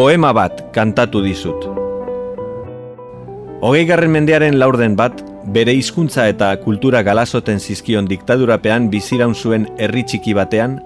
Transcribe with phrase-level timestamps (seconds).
[0.00, 1.66] poema bat kantatu dizut.
[3.60, 5.18] Hogei garren mendearen laurden bat,
[5.52, 10.78] bere hizkuntza eta kultura galazoten zizkion diktadurapean biziraun zuen herri txiki batean,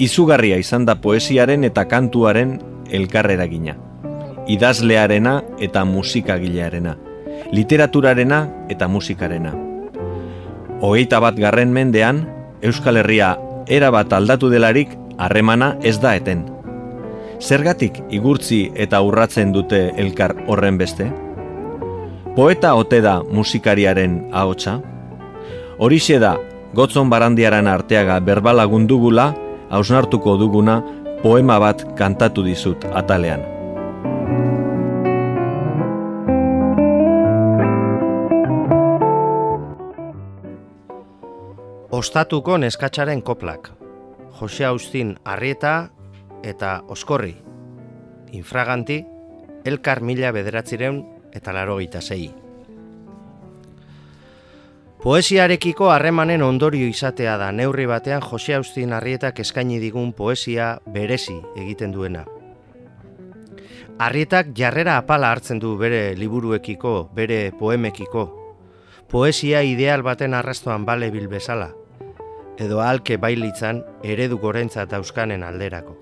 [0.00, 2.56] izugarria izan da poesiaren eta kantuaren
[2.88, 3.76] elkarreragina.
[4.48, 6.96] Idazlearena eta musikagilearena.
[7.52, 8.40] Literaturarena
[8.72, 9.52] eta musikarena.
[10.80, 12.24] Hogeita bat garren mendean,
[12.64, 13.34] Euskal Herria
[13.68, 16.53] erabat aldatu delarik harremana ez da eten.
[17.42, 21.10] Zergatik igurtzi eta urratzen dute elkar horren beste?
[22.36, 24.80] Poeta ote da musikariaren ahotsa?
[25.78, 26.36] Horixe da,
[26.74, 29.32] gotzon barandiaran arteaga berbalagundugula,
[29.70, 30.80] hausnartuko duguna
[31.22, 33.42] poema bat kantatu dizut atalean.
[41.94, 43.70] Ostatuko neskatxaren koplak.
[44.40, 45.93] Jose Austin Arrieta
[46.44, 47.34] eta Oskorri.
[48.32, 49.04] Infraganti,
[49.64, 51.00] Elkar Mila Bederatzireun
[51.32, 52.30] eta Laro zei.
[55.02, 61.92] Poesiarekiko harremanen ondorio izatea da neurri batean Jose Austin Arrietak eskaini digun poesia berezi egiten
[61.92, 62.24] duena.
[63.98, 68.26] Arrietak jarrera apala hartzen du bere liburuekiko, bere poemekiko.
[69.08, 71.72] Poesia ideal baten arrastoan bale bil bezala
[72.58, 75.96] edo alke bailitzan eredu gorentza euskanen alderako.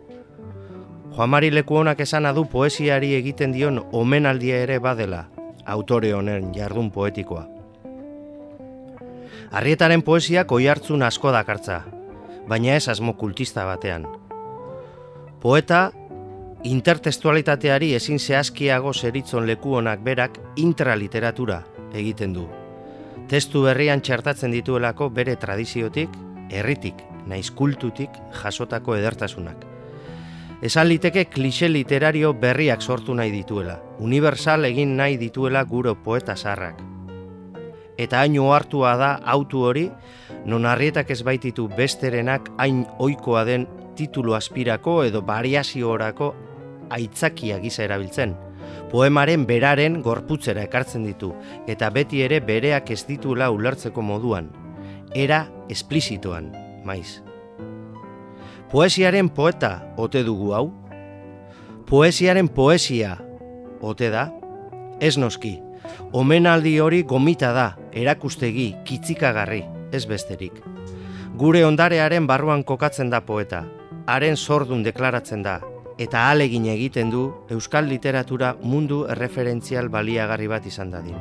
[1.13, 5.27] Juan Mari leku honak esan adu poesiari egiten dion omenaldia ere badela,
[5.69, 7.43] autore honen jardun poetikoa.
[9.53, 11.83] Arrietaren poesiak oi hartzun asko dakartza,
[12.49, 14.07] baina ez asmo kultista batean.
[15.43, 15.91] Poeta,
[16.65, 21.61] intertestualitateari ezin zehazkiago zeritzon leku honak berak intraliteratura
[21.93, 22.47] egiten du.
[23.29, 26.17] Testu berrian txertatzen dituelako bere tradiziotik
[26.49, 29.72] herritik, naiz kultutik jasotako edertasunak.
[30.63, 36.79] Esan liteke klixe literario berriak sortu nahi dituela, universal egin nahi dituela guro poeta sarrak.
[37.99, 39.91] Eta hain hartua da autu hori,
[40.47, 46.37] non harrietak ez baititu besterenak hain oikoa den titulu aspirako edo variazio orako
[46.91, 48.37] aitzakia gisa erabiltzen.
[48.93, 51.35] Poemaren beraren gorputzera ekartzen ditu,
[51.67, 54.53] eta beti ere bereak ez ditula ulertzeko moduan,
[55.13, 56.53] era esplizitoan,
[56.85, 57.32] maiz.
[58.73, 60.71] Poesiaren poeta ote dugu hau?
[61.91, 63.19] Poesiaren poesia
[63.85, 64.23] ote da?
[64.97, 65.59] Ez noski,
[66.17, 69.61] omenaldi hori gomita da, erakustegi, kitzikagarri,
[69.93, 70.63] ez besterik.
[71.37, 73.67] Gure ondarearen barruan kokatzen da poeta,
[74.09, 75.59] haren sordun deklaratzen da,
[76.01, 81.21] eta alegin egiten du euskal literatura mundu erreferentzial baliagarri bat izan dadin.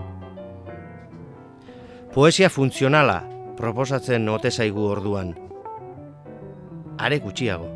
[2.15, 3.25] Poesia funtzionala,
[3.59, 5.35] proposatzen ote zaigu orduan.
[7.01, 7.67] Are gutxiago.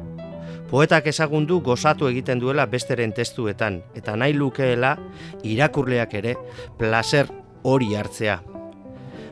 [0.69, 4.96] Poetak ezagundu gozatu egiten duela besteren testuetan, eta nahi lukeela
[5.44, 6.36] irakurleak ere
[6.78, 7.30] placer
[7.64, 8.40] hori hartzea.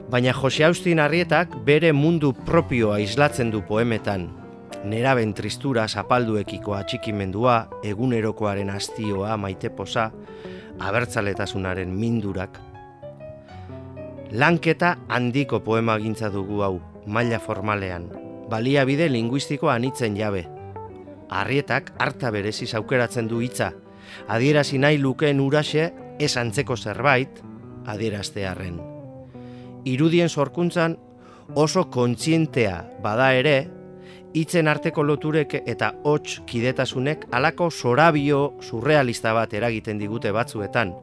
[0.09, 4.27] Baina Jose Austin Arrietak bere mundu propioa islatzen du poemetan.
[4.83, 7.55] Neraben tristura zapalduekiko atxikimendua,
[7.87, 10.09] egunerokoaren astioa, maite posa,
[10.81, 12.59] abertzaletasunaren mindurak,
[14.33, 18.22] Lanketa handiko poema gintza dugu hau, maila formalean.
[18.53, 20.43] Baliabide linguistiko anitzen jabe.
[21.33, 23.71] Arrietak harta berezi aukeratzen du hitza.
[24.29, 25.87] Adierazi nahi lukeen urase
[26.19, 27.41] ez antzeko zerbait,
[27.89, 28.77] adieraztearren.
[29.89, 30.99] Irudien sorkuntzan
[31.55, 33.55] oso kontzientea bada ere,
[34.37, 40.93] hitzen arteko loturek eta hots kidetasunek alako sorabio surrealista bat eragiten digute batzuetan.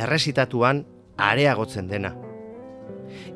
[0.00, 0.86] Erresitatuan
[1.18, 2.16] areagotzen dena.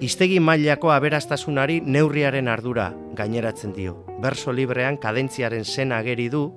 [0.01, 3.97] Iztegi mailako aberastasunari neurriaren ardura gaineratzen dio.
[4.23, 6.51] Berso librean kadentziaren sena ageri du,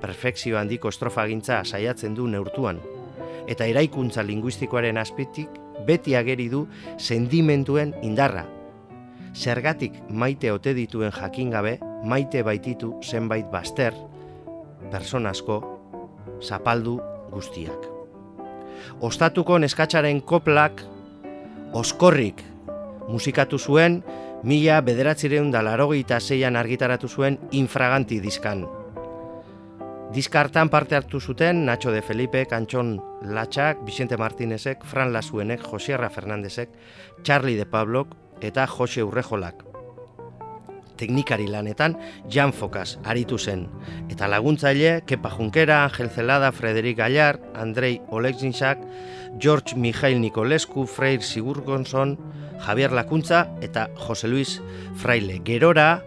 [0.00, 2.80] perfekzio handiko estrofagintza saiatzen du neurtuan.
[3.48, 6.66] Eta eraikuntza linguistikoaren azpitik beti ageri du
[6.98, 8.46] sendimenduen indarra.
[9.34, 13.96] Zergatik maite ote dituen jakin gabe, maite baititu zenbait baster,
[14.92, 15.58] personasko,
[16.40, 17.00] zapaldu
[17.32, 17.94] guztiak
[19.00, 20.82] ostatuko neskatxaren koplak
[21.74, 22.42] oskorrik
[23.08, 24.02] musikatu zuen
[24.42, 28.66] mila bederatzireun da larogeita zeian argitaratu zuen infraganti diskan.
[30.14, 36.70] Diskartan parte hartu zuten Nacho de Felipe, Kantxon Latxak, Vicente Martinezek, Fran Lasuenek, Josierra Fernandezek,
[37.22, 39.73] Charlie de Pablok eta Jose Urrejolak
[40.96, 41.96] teknikari lanetan
[42.30, 43.66] Jan Fokas aritu zen.
[44.08, 48.78] Eta laguntzaile, Kepa Junkera, Angel Zelada, Frederik Gallar, Andrei Olekzinsak,
[49.38, 52.18] George Mijail Nikolescu, Freir Sigurgonson,
[52.66, 54.60] Javier Lakuntza eta Jose Luis
[54.96, 55.40] Fraile.
[55.44, 56.02] Gerora,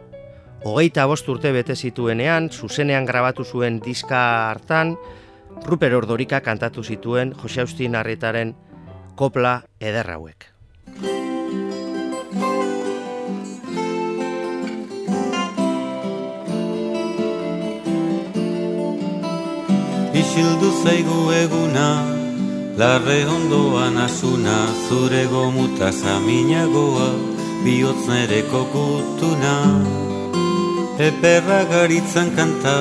[0.63, 4.97] hogeita bost urte bete zituenean, zuzenean grabatu zuen diska hartan,
[5.65, 8.55] Ruper Ordorika kantatu zituen Jose Austin Arretaren
[9.15, 10.17] kopla ederra
[20.37, 21.87] Isildu zaigu eguna,
[22.77, 24.57] larre ondoan asuna,
[24.87, 27.07] zure gomuta zaminagoa,
[27.63, 29.55] bihotz nere kokutuna.
[31.07, 32.77] Eperra garitzan kanta,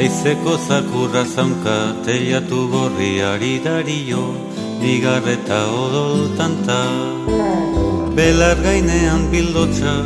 [0.00, 1.76] eizeko zakurra zaunka,
[2.06, 4.24] teiatu gorriari dario,
[4.80, 6.82] bigarreta odol tanta.
[8.16, 9.96] Belar gainean bildotxa,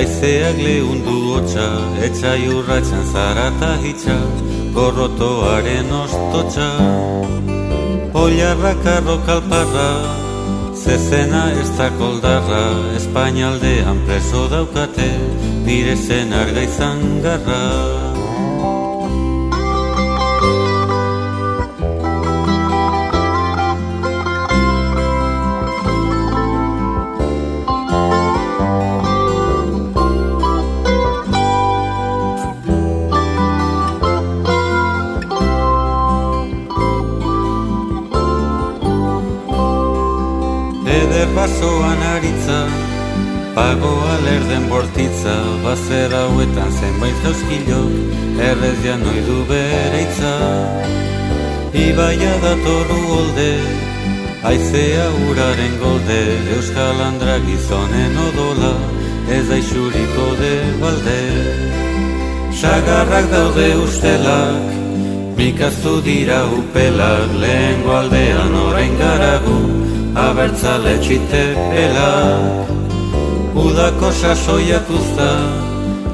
[0.00, 1.68] aizeak lehundu hotxa,
[2.08, 4.18] etxai urratxan zarata hitxa,
[4.74, 6.70] gorrotoaren ostotxa.
[8.14, 9.90] Oiarra karro kalparra,
[10.74, 12.64] zezena ez da koldarra,
[12.96, 15.10] Espainaldean preso daukate,
[15.64, 18.07] nire zen arga izan garra.
[43.58, 47.94] Pago alerden bortitza, bazer hauetan zenbait jauzkilok,
[48.48, 50.34] errez janoi du bere itza.
[51.86, 53.50] Ibaia datorru holde,
[54.50, 56.20] aizea uraren golde,
[56.56, 58.72] euskal andra gizonen odola,
[59.38, 61.20] ez da isuriko de balde.
[62.60, 64.72] Sagarrak daude ustelak,
[65.42, 69.60] mikaztu dira upelak, lehen aldean orain garagu,
[70.28, 72.77] abertzale txite pelak.
[73.58, 75.30] Udako sasoiak usta,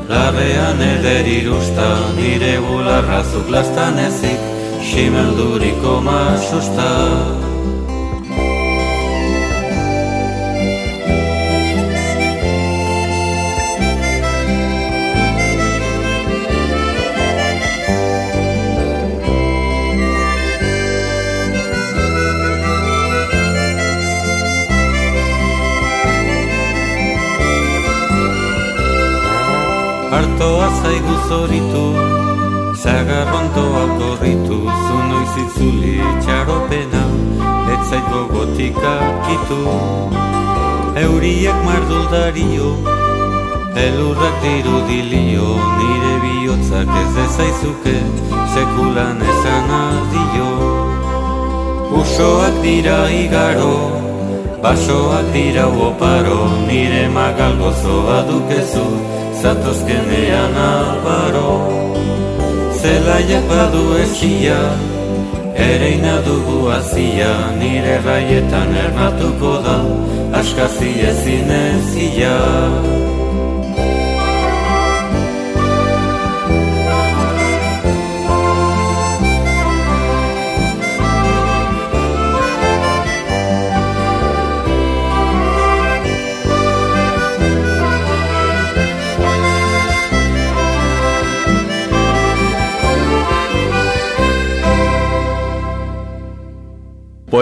[0.09, 4.41] larrean eder irusta, nire bularra zuklastan ezik,
[4.91, 6.91] simelduriko masusta.
[30.85, 31.85] Zaigu zoritu,
[32.83, 35.95] zagarrontoa korritu, zuno izitzuli
[36.25, 37.05] txaropena,
[37.73, 38.93] ez zait gogotika
[39.27, 39.61] kitu.
[41.05, 42.69] Euriek marduldario,
[43.85, 45.49] elurrak dirudilio,
[45.79, 47.97] nire bihotzak ez ezaizuke,
[48.55, 50.53] sekulan esan adio.
[52.03, 53.75] Usoak dira igaro,
[54.63, 59.14] basoak dira oparo, nire magal gozoa dukezu,
[59.45, 61.53] zatozkenean albaro
[62.81, 64.61] Zelaiak badu esia,
[65.67, 69.77] ereina dugu azia Nire raietan ernatuko da,
[70.41, 72.37] askazi ezin ezia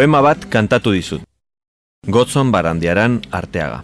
[0.03, 1.23] Poema bat kantatu dizut.
[2.15, 3.77] Gotzon barandiaran arteaga.